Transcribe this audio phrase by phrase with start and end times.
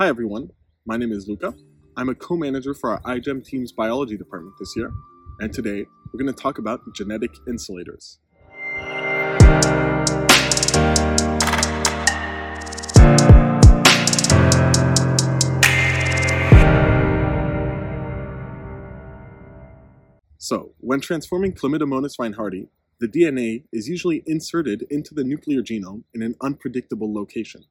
[0.00, 0.48] Hi everyone,
[0.86, 1.52] my name is Luca.
[1.94, 4.90] I'm a co-manager for our iGEM team's biology department this year,
[5.40, 8.18] and today we're going to talk about genetic insulators.
[20.38, 22.68] So, when transforming Chlamydomonas reinhardtii,
[23.00, 27.64] the DNA is usually inserted into the nuclear genome in an unpredictable location.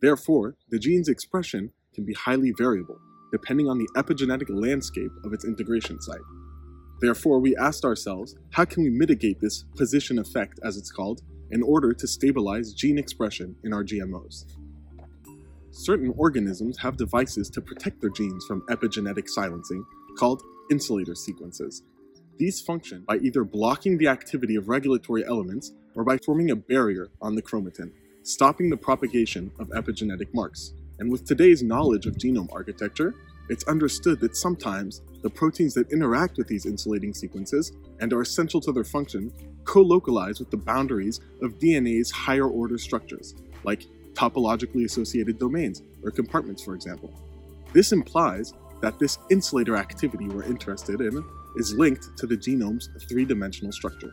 [0.00, 2.98] Therefore, the gene's expression can be highly variable,
[3.32, 6.20] depending on the epigenetic landscape of its integration site.
[7.00, 11.62] Therefore, we asked ourselves, how can we mitigate this position effect, as it's called, in
[11.62, 14.44] order to stabilize gene expression in our GMOs?
[15.70, 19.84] Certain organisms have devices to protect their genes from epigenetic silencing,
[20.18, 21.82] called insulator sequences.
[22.38, 27.08] These function by either blocking the activity of regulatory elements or by forming a barrier
[27.20, 30.72] on the chromatin stopping the propagation of epigenetic marks.
[30.98, 33.14] And with today's knowledge of genome architecture,
[33.48, 38.60] it's understood that sometimes the proteins that interact with these insulating sequences and are essential
[38.60, 39.32] to their function
[39.64, 46.62] co-localize with the boundaries of DNA's higher order structures, like topologically associated domains or compartments,
[46.62, 47.12] for example.
[47.72, 51.24] This implies that this insulator activity we're interested in
[51.56, 54.12] is linked to the genome's three-dimensional structure.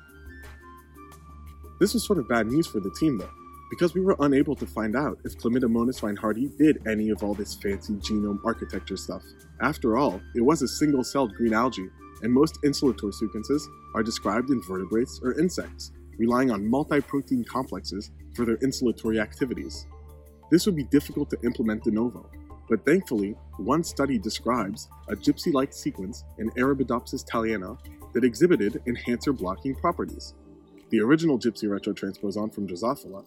[1.79, 3.29] This was sort of bad news for the team though,
[3.69, 7.55] because we were unable to find out if Chlamydomonas reinhardtii did any of all this
[7.55, 9.23] fancy genome architecture stuff.
[9.61, 11.89] After all, it was a single-celled green algae,
[12.21, 18.45] and most insulator sequences are described in vertebrates or insects, relying on multi-protein complexes for
[18.45, 19.85] their insulatory activities.
[20.49, 22.29] This would be difficult to implement de novo,
[22.69, 27.77] but thankfully, one study describes a gypsy-like sequence in Arabidopsis thaliana
[28.13, 30.33] that exhibited enhancer blocking properties.
[30.89, 33.25] The original gypsy retrotransposon from Drosophila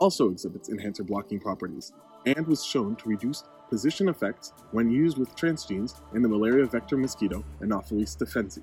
[0.00, 1.92] also exhibits enhancer blocking properties
[2.26, 6.96] and was shown to reduce position effects when used with transgenes in the malaria vector
[6.96, 8.62] mosquito Anopheles stephensi.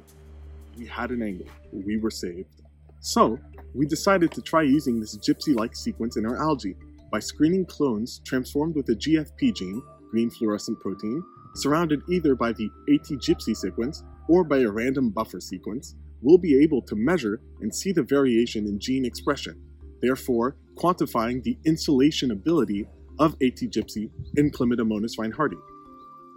[0.78, 2.62] We had an angle, we were saved.
[3.00, 3.40] So,
[3.74, 6.76] we decided to try using this gypsy-like sequence in our algae
[7.12, 11.24] by screening clones transformed with a GFP gene, green fluorescent protein,
[11.56, 16.82] surrounded either by the AT-gypsy sequence or by a random buffer sequence, we'll be able
[16.82, 19.62] to measure and see the variation in gene expression
[20.02, 22.88] therefore quantifying the insulation ability
[23.20, 25.62] of AT-gypsy in Chlamydomonas reinhardtii.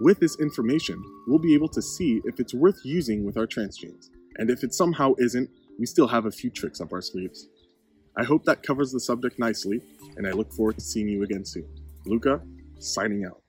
[0.00, 4.10] With this information, we'll be able to see if it's worth using with our transgenes,
[4.36, 7.48] and if it somehow isn't, we still have a few tricks up our sleeves.
[8.16, 9.80] I hope that covers the subject nicely,
[10.16, 11.66] and I look forward to seeing you again soon.
[12.06, 12.41] Luca,
[12.78, 13.42] signing out.